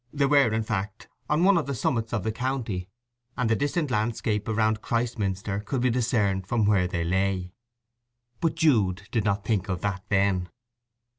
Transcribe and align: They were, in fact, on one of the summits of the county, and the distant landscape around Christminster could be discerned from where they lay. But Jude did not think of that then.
They 0.11 0.25
were, 0.25 0.51
in 0.51 0.63
fact, 0.63 1.07
on 1.29 1.43
one 1.43 1.59
of 1.59 1.67
the 1.67 1.75
summits 1.75 2.11
of 2.11 2.23
the 2.23 2.31
county, 2.31 2.89
and 3.37 3.47
the 3.51 3.55
distant 3.55 3.91
landscape 3.91 4.47
around 4.49 4.81
Christminster 4.81 5.59
could 5.59 5.81
be 5.81 5.91
discerned 5.91 6.47
from 6.47 6.65
where 6.65 6.87
they 6.87 7.03
lay. 7.03 7.53
But 8.39 8.55
Jude 8.55 9.07
did 9.11 9.23
not 9.25 9.45
think 9.45 9.69
of 9.69 9.81
that 9.81 10.03
then. 10.09 10.49